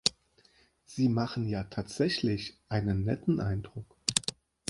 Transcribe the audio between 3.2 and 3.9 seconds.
Eindruck.